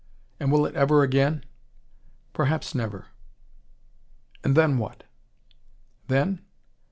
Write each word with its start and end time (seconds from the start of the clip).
"And 0.39 0.51
will 0.51 0.65
it 0.65 0.73
ever 0.75 1.03
again?" 1.03 1.43
"Perhaps 2.33 2.73
never." 2.73 3.09
"And 4.43 4.57
then 4.57 4.79
what?" 4.79 5.03
"Then? 6.07 6.41